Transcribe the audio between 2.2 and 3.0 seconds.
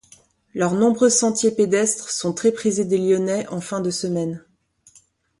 très prisés des